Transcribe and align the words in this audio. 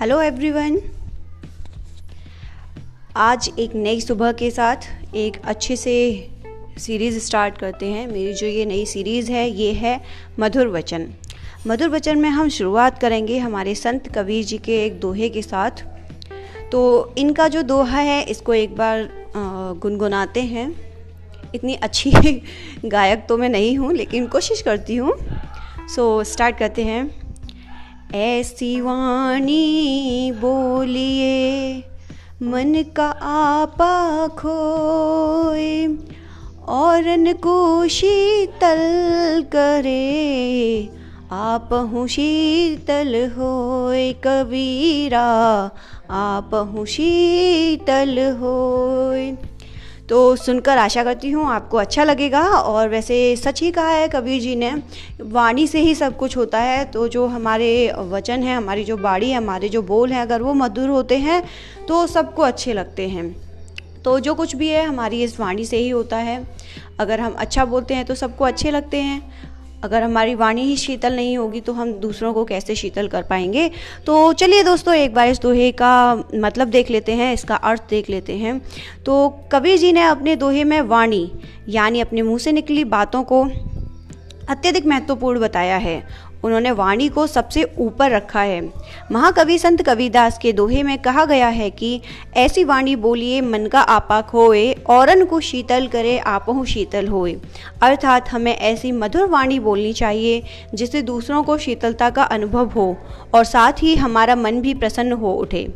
Hello 0.00 0.20
everyone 0.22 0.78
आज 3.16 3.48
एक 3.58 3.74
नई 3.74 4.00
सुबह 4.00 4.32
के 4.32 4.50
साथ 4.50 4.76
एक 5.14 5.36
अच्छे 5.44 5.76
से 5.76 5.94
सीरीज़ 6.78 7.18
स्टार्ट 7.18 7.58
करते 7.58 7.86
हैं। 7.86 8.06
मेरी 8.06 8.34
जो 8.34 8.46
ये 8.46 8.66
नई 8.66 8.84
सीरीज़ 8.86 9.32
है 9.32 9.48
ये 9.50 9.72
है 9.72 10.00
मधुर 10.40 10.68
वचन। 10.68 11.08
मधुर 11.66 11.88
वचन 11.88 12.18
में 12.18 12.28
हम 12.30 12.48
शुरुआत 12.48 13.00
करेंगे 13.00 13.38
हमारे 13.38 13.74
संत 13.74 14.08
कबीर 14.08 14.44
जी 14.44 14.58
के 14.58 14.84
एक 14.86 15.00
दोहे 15.00 15.28
के 15.28 15.42
साथ। 15.42 15.70
तो 16.72 17.14
इनका 17.18 17.48
जो 17.48 17.62
दोहा 17.62 17.98
है 17.98 18.22
इसको 18.22 18.54
एक 18.54 18.76
बार 18.76 19.08
गुनगुनाते 19.82 20.42
हैं। 20.42 20.70
इतनी 21.54 21.74
अच्छी 21.74 22.10
गायक 22.84 23.26
तो 23.28 23.38
मैं 23.38 23.48
नहीं 23.48 23.76
हूँ 23.78 23.92
लेकिन 23.94 24.26
कोशिश 24.26 24.62
करती 24.62 24.96
हूँ। 24.96 25.16
सो 25.88 26.22
so, 26.22 26.28
स्टार्ट 26.28 26.58
करते 26.58 26.84
हैं। 26.84 27.25
ऐसी 28.14 28.80
वाणी 28.80 30.32
बोलिए, 30.32 31.76
मन 32.42 32.84
का 32.96 33.06
आपा 33.22 34.26
खोए 34.26 35.86
और 36.68 37.34
को 37.34 37.88
शीतल 37.88 38.78
करे। 39.52 40.88
आप 41.32 41.68
हूँ 41.72 42.08
शीतल 42.08 43.30
होए, 43.38 44.12
कबीरा, 44.12 45.70
आप 46.10 46.50
हूँ 46.54 46.86
शीतल 46.86 48.36
होए। 48.40 49.55
तो 50.08 50.36
सुनकर 50.36 50.78
आशा 50.78 51.02
करती 51.04 51.30
हूँ 51.30 51.46
आपको 51.46 51.76
अच्छा 51.76 52.04
लगेगा। 52.04 52.42
और 52.42 52.88
वैसे 52.88 53.14
सच 53.36 53.62
ही 53.62 53.70
कहा 53.70 53.88
है 53.88 54.08
कबीर 54.08 54.40
जी 54.40 54.54
ने, 54.56 54.72
वाणी 55.22 55.66
से 55.66 55.80
ही 55.80 55.94
सब 55.94 56.16
कुछ 56.16 56.36
होता 56.36 56.58
है। 56.58 56.84
तो 56.84 57.08
जो 57.08 57.26
हमारे 57.26 57.92
वचन 58.10 58.42
है, 58.42 58.56
हमारी 58.56 58.84
जो 58.84 58.96
बाड़ी 58.96 59.30
है, 59.30 59.36
हमारे 59.36 59.68
जो 59.68 59.82
बोल 59.84 60.12
हैं, 60.12 60.22
अगर 60.22 60.42
वो 60.42 60.54
मधुर 60.54 60.88
होते 60.88 61.18
हैं 61.18 61.42
तो 61.88 62.06
सबको 62.06 62.42
अच्छे 62.42 62.72
लगते 62.72 63.08
हैं। 63.08 63.34
तो 64.04 64.18
जो 64.20 64.34
कुछ 64.34 64.54
भी 64.56 64.68
है, 64.68 64.84
हमारी 64.84 65.22
इस 65.22 65.38
वाणी 65.40 65.64
से 65.64 65.76
ही 65.76 65.88
होता 65.88 66.16
है। 66.18 66.42
अगर 67.00 67.20
हम 67.20 67.34
अच्छा 67.38 67.64
बोलते 67.64 67.94
हैं 67.94 68.04
तो 68.04 68.14
सबको 68.14 68.44
अच्छे 68.44 68.70
लगते 68.70 69.00
हैं। 69.00 69.54
अगर 69.86 70.02
हमारी 70.02 70.34
वाणी 70.34 70.62
ही 70.62 70.76
शीतल 70.76 71.16
नहीं 71.16 71.36
होगी 71.38 71.60
तो 71.60 71.72
हम 71.72 71.92
दूसरों 72.00 72.32
को 72.34 72.44
कैसे 72.44 72.74
शीतल 72.74 73.08
कर 73.08 73.22
पाएँगे? 73.22 73.70
तो 74.06 74.32
चलिए 74.32 74.62
दोस्तों, 74.62 74.94
एक 74.94 75.14
बार 75.14 75.28
इस 75.28 75.40
दोहे 75.40 75.70
का 75.72 76.14
मतलब 76.34 76.68
देख 76.68 76.90
लेते 76.90 77.12
हैं, 77.12 77.32
इसका 77.34 77.56
अर्थ 77.56 77.88
देख 77.90 78.10
लेते 78.10 78.36
हैं। 78.36 78.60
तो 79.06 79.28
कबीर 79.52 79.78
जी 79.78 79.92
ने 79.92 80.02
अपने 80.02 80.36
दोहे 80.36 80.64
में 80.64 80.80
वाणी, 80.82 81.30
यानी 81.68 82.00
अपने 82.00 82.22
मुँह 82.22 82.38
से 82.38 82.52
निकली 82.52 82.84
बातों 82.86 83.22
को 83.22 83.42
अत्यधिक 84.48 84.86
महत्वपूर्ण 84.86 85.40
बताया 85.40 85.76
है। 85.76 85.96
उन्होंने 86.46 86.70
वाणी 86.70 87.08
को 87.08 87.26
सबसे 87.26 87.70
ऊपर 87.78 88.10
रखा 88.10 88.40
है। 88.40 88.72
महाकवि 89.12 89.58
संत 89.58 89.82
कविदास 89.82 90.38
के 90.38 90.52
दोहे 90.52 90.82
में 90.82 90.98
कहा 90.98 91.24
गया 91.24 91.48
है 91.48 91.70
कि, 91.70 92.00
ऐसी 92.36 92.64
वाणी 92.64 92.96
बोलिए, 92.96 93.40
मन 93.40 93.66
का 93.66 93.80
आपा 93.80 94.20
खोए 94.20 94.72
औरन 94.72 95.24
को 95.24 95.40
शीतल 95.40 95.86
करे, 95.86 96.18
आपहु 96.18 96.64
शीतल 96.64 97.06
होए। 97.06 97.36
अर्थात 97.82 98.28
हमें 98.28 98.56
ऐसी 98.56 98.92
मधुर 98.92 99.26
वाणी 99.26 99.58
बोलनी 99.58 99.92
चाहिए, 99.92 100.42
जिससे 100.74 101.02
दूसरों 101.02 101.42
को 101.42 101.58
शीतलता 101.58 102.10
का 102.10 102.22
अनुभव 102.22 102.66
हो, 102.66 102.96
और 103.34 103.44
साथ 103.44 103.72
ही 103.72 103.96
हमारा 103.96 104.36
मन 104.36 104.60
भी 104.60 104.74
प्रसन्न 104.74 105.12
हो 105.12 105.32
उठे। 105.32 105.74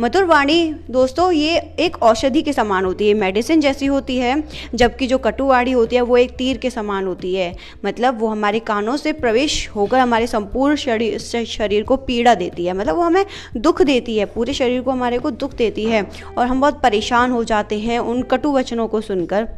मधुर 0.00 0.24
वाणी, 0.24 0.74
दोस्तों, 0.90 1.32
ये 1.32 1.56
एक 1.56 2.02
औषधि 2.02 2.42
के 2.42 2.52
समान 2.52 2.84
होती 2.84 3.08
है। 3.08 3.14
मेडिसिन 3.14 3.60
जैसी 3.60 3.86
होती 3.86 4.16
है, 4.16 4.44
जबकि 4.74 5.06
जो 5.06 5.18
कटुवाणी 5.18 5.72
होती 5.72 5.96
है, 5.96 6.02
वो 6.02 6.16
एक 6.16 6.30
तीर 6.30 6.56
के 6.56 6.70
समान 6.70 7.06
होती 7.06 7.34
है। 7.34 7.56
मतलब 7.84 8.20
वो 8.20 8.28
हमारे 8.28 8.58
कानों 8.58 8.96
से 8.96 9.12
प्रवेश 9.12 9.70
होकर 9.76 9.98
हमारे 10.12 10.26
संपूर्ण 10.26 10.76
शरीर 10.76 11.18
शरीर 11.18 11.82
को 11.82 11.96
पीड़ा 11.98 12.34
देती 12.34 12.64
है। 12.66 12.72
मतलब 12.72 12.96
वो 12.96 13.02
हमें 13.02 13.24
दुख 13.56 13.80
देती 13.82 14.16
है, 14.16 14.24
पूरे 14.26 14.54
शरीर 14.54 14.80
को 14.82 14.90
हमारे 14.90 15.18
को 15.18 15.30
दुख 15.32 15.54
देती 15.54 15.84
है 15.84 16.02
और 16.38 16.46
हम 16.46 16.60
बहुत 16.60 16.80
परेशान 16.82 17.30
हो 17.30 17.42
जाते 17.44 17.78
हैं 17.78 17.98
उन 17.98 18.22
कटु 18.22 18.52
वचनों 18.52 18.88
को 18.88 19.00
सुनकर। 19.00 19.48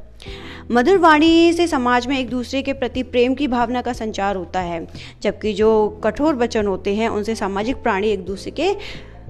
मधुर 0.71 0.99
वाणी 0.99 1.53
से 1.53 1.67
समाज 1.67 2.07
में 2.07 2.19
एक 2.19 2.29
दूसरे 2.31 2.63
के 2.63 2.73
प्रति 2.73 3.03
प्रेम 3.05 3.35
की 3.35 3.49
भावना 3.49 3.83
का 3.83 3.93
संचार 3.93 4.37
होता 4.37 4.61
है, 4.61 4.87
जबकि 5.23 5.53
जो 5.53 5.89
कठोर 6.05 6.35
वचन 6.35 6.67
होते 6.67 6.95
हैं, 6.95 7.09
उनसे 7.09 7.35
सामाजिक 7.35 7.77
प्राणी 7.77 8.11
एक 8.11 8.25
दूसरे 8.25 8.53
के 8.61 8.75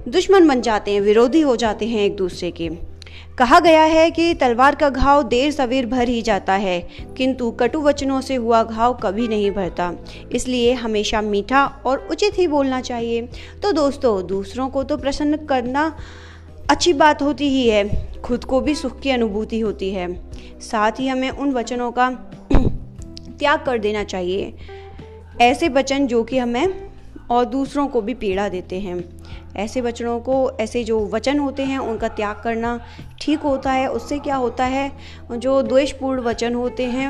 दुश्मन 0.09 0.47
बन 0.47 0.61
जाते 0.61 0.91
हैं, 0.91 1.01
विरोधी 1.01 1.41
हो 1.41 1.55
जाते 1.55 1.87
हैं 1.87 2.05
एक 2.05 2.15
दूसरे 2.15 2.51
के। 2.51 2.69
कहा 3.37 3.59
गया 3.59 3.81
है 3.81 4.11
कि 4.11 4.33
तलवार 4.33 4.75
का 4.75 4.89
घाव 4.89 5.23
देर 5.23 5.51
सवेर 5.51 5.85
भर 5.85 6.07
ही 6.07 6.21
जाता 6.21 6.53
है, 6.53 6.79
किंतु 7.17 7.51
कटु 7.51 7.81
वचनों 7.81 8.21
से 8.21 8.35
हुआ 8.35 8.63
घाव 8.63 8.93
कभी 8.93 9.27
नहीं 9.27 9.51
भरता। 9.51 9.93
इसलिए 10.31 10.73
हमेशा 10.73 11.21
मीठा 11.21 11.65
और 11.65 12.07
उचित 12.11 12.39
ही 12.39 12.47
बोलना 12.47 12.81
चाहिए। 12.81 13.21
तो 13.63 13.71
दोस्तों, 13.71 14.27
दूसरों 14.27 14.69
को 14.69 14.83
तो 14.83 14.97
प्रसन्न 14.97 15.45
करना 15.45 15.97
अच्छी 16.69 16.93
बात 16.93 17.21
होती 17.21 17.49
ही 17.49 17.67
है, 17.69 18.13
खुद 18.21 18.43
को 18.43 18.61
भी 18.61 18.75
सुख 18.75 18.99
की 18.99 19.09
अनुभूति 19.09 19.59
होती 19.59 19.89
है। 19.89 20.13
साथ 20.61 20.91
ही 20.99 21.07
हमें 21.07 21.29
उन 21.29 21.51
वचनों 21.51 21.91
का 21.91 22.09
त्याग 23.39 23.63
कर 23.65 23.77
देना 23.77 24.03
चाहिए। 24.03 24.53
ऐसे 25.41 25.69
वचन 25.69 26.07
जो 26.07 26.23
कि 26.23 26.37
हमें 26.37 26.84
और 27.31 27.45
दूसरों 27.45 27.87
को 27.87 28.01
भी 28.01 28.13
पीड़ा 28.13 28.49
देते 28.49 28.79
हैं। 28.79 29.03
ऐसे 29.55 29.81
वचनों 29.81 30.19
को, 30.19 30.51
ऐसे 30.51 30.83
जो 30.83 31.05
वचन 31.07 31.39
होते 31.39 31.63
हैं, 31.63 31.77
उनका 31.77 32.07
त्याग 32.07 32.41
करना 32.43 32.79
ठीक 33.21 33.39
होता 33.39 33.71
है। 33.71 33.87
उससे 33.87 34.19
क्या 34.19 34.35
होता 34.35 34.65
है, 34.65 34.91
जो 35.31 35.61
द्वेषपूर्ण 35.61 36.21
वचन 36.21 36.53
होते 36.53 36.83
हैं, 36.83 37.09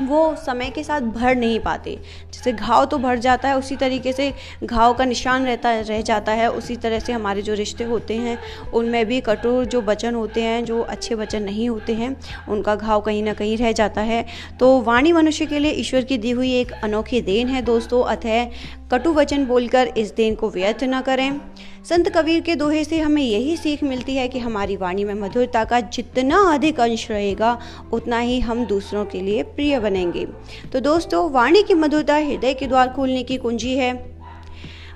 वो 0.00 0.34
समय 0.36 0.70
के 0.70 0.82
साथ 0.84 1.00
भर 1.00 1.34
नहीं 1.34 1.58
पाते। 1.60 1.98
जैसे 2.32 2.52
घाव 2.52 2.84
तो 2.84 2.98
भर 2.98 3.18
जाता 3.18 3.48
है, 3.48 3.56
उसी 3.58 3.76
तरीके 3.76 4.12
से 4.12 4.32
घाव 4.64 4.94
का 4.94 5.04
निशान 5.04 5.44
रहता 5.44 5.72
रह 5.80 6.00
जाता 6.02 6.32
है। 6.32 6.50
उसी 6.50 6.76
तरह 6.76 6.98
से 6.98 7.12
हमारे 7.12 7.42
जो 7.42 7.54
रिश्ते 7.54 7.84
होते 7.84 8.14
हैं, 8.14 8.38
उनमें 8.74 9.06
भी 9.06 9.20
कठोर 9.20 9.64
जो 9.64 9.80
वचन 9.80 10.14
होते 10.14 10.42
हैं, 10.42 10.64
जो 10.64 10.80
अच्छे 10.80 11.14
वचन 11.14 11.42
नहीं 11.42 11.68
होते 11.68 11.94
हैं, 11.94 12.16
उनका 12.48 12.74
घाव 12.76 13.00
कहीं 13.00 13.22
ना 13.22 13.32
कहीं 13.32 13.56
रह 13.56 13.72
जाता 13.72 14.00
है। 14.00 14.24
तो 14.60 14.80
वाणी 14.80 15.12
मनुष्य 15.12 15.46
के 15.46 15.58
लिए 15.58 15.70
ईश्वर 15.70 16.04
की 16.04 16.18
दी 16.18 16.30
हुई 16.30 16.52
एक 16.54 16.72
अनोखी 16.72 17.20
देन 17.20 17.48
है 17.48 17.62
दोस्तों। 17.62 18.02
अतः 18.04 18.48
कटु 18.92 19.12
वचन 19.12 19.44
बोलकर 19.46 19.86
इस 19.86 20.14
देन 20.14 20.34
को 20.34 20.50
व्यर्थ 20.50 20.84
न 20.84 21.00
करें। 21.00 21.40
संत 21.84 22.08
कबीर 22.08 22.40
के 22.40 22.54
दोहे 22.54 22.84
से 22.84 22.98
हमें 23.00 23.22
यही 23.22 23.56
सीख 23.56 23.82
मिलती 23.82 24.16
है 24.16 24.28
कि 24.28 24.38
हमारी 24.38 24.76
वाणी 24.76 25.04
में 25.04 25.14
मधुरता 25.14 25.64
का 25.64 25.80
जितना 25.80 26.38
अधिक 26.54 26.80
अंश 26.80 27.10
रहेगा, 27.10 27.58
उतना 27.92 28.18
ही 28.18 28.40
हम 28.40 28.64
दूसरों 28.64 29.04
के 29.04 29.20
लिए 29.20 29.42
प्रिय 29.42 29.80
बनेंगे। 29.80 30.26
तो 30.72 30.80
दोस्तों, 30.80 31.30
वाणी 31.30 31.62
की 31.62 31.74
मधुरता 31.74 32.16
हृदय 32.16 32.54
के 32.54 32.66
द्वार 32.66 32.88
खोलने 32.88 33.22
की 33.22 33.36
कुंजी 33.36 33.76
है। 33.76 34.09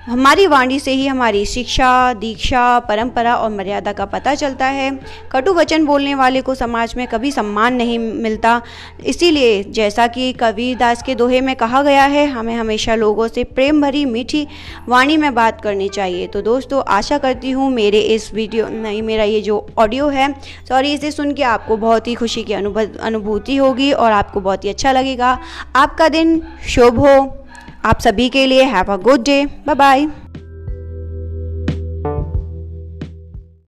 हमारी 0.06 0.47
वाणी 0.47 0.78
से 0.81 0.92
ही 0.92 1.06
हमारी 1.06 1.44
शिक्षा, 1.47 2.12
दीक्षा, 2.12 2.78
परंपरा 2.78 3.34
और 3.34 3.50
मर्यादा 3.50 3.92
का 3.92 4.04
पता 4.04 4.34
चलता 4.34 4.66
है। 4.66 4.91
कटु 5.32 5.53
वचन 5.54 5.84
बोलने 5.87 6.15
वाले 6.15 6.41
को 6.41 6.54
समाज 6.54 6.94
में 6.97 7.06
कभी 7.06 7.31
सम्मान 7.32 7.75
नहीं 7.75 7.98
मिलता। 7.98 8.60
इसीलिए 9.04 9.62
जैसा 9.65 10.06
कि 10.06 10.32
कबीर 10.32 10.76
दास 10.76 11.03
के 11.03 11.15
दोहे 11.15 11.41
में 11.41 11.54
कहा 11.56 11.82
गया 11.82 12.04
है, 12.04 12.26
हमें 12.26 12.54
हमेशा 12.54 12.94
लोगों 12.94 13.28
से 13.28 13.44
प्रेम 13.44 13.81
भरी 13.82 14.04
मीठी 14.04 14.47
वाणी 14.88 15.16
में 15.16 15.34
बात 15.34 15.60
करनी 15.60 15.88
चाहिए। 15.88 16.26
तो 16.26 16.42
दोस्तों, 16.42 16.82
आशा 16.88 17.19
करती 17.19 17.50
हूँ 17.50 17.71
मेरे 17.71 18.00
इस 18.00 18.32
वीडियो, 18.34 18.69
नहीं, 18.69 19.03
मेरा 19.03 19.25
ये 19.25 19.41
जो 19.41 19.66
ऑडियो 19.78 20.09
है, 20.09 20.32
सॉरी, 20.69 20.92
इसे 20.92 21.10
सुन 21.10 21.32
के 21.32 21.42
आपको 21.42 21.76
बहुत 21.76 22.09
ही 22.09 22.15
खुशी 22.15 22.42
की 22.42 22.53
अनुभूति 22.53 23.56
होगी 23.56 23.91
और 23.92 24.12
आपको 24.12 24.41
बहुत 24.41 24.65
ही 24.65 24.69
अच्छा 24.69 24.92
लगेगा। 24.92 25.38
आपका 25.76 26.09
दिन 26.09 26.41
शुभ 26.69 26.98
हो। 26.98 27.44
आप 27.84 28.00
सभी 28.00 28.28
के 28.31 28.47
लिए 28.47 28.62
have 28.65 28.93
a 28.93 28.97
good 28.99 29.25
day 29.25 29.45
bye 29.67 29.75
bye 29.75 30.06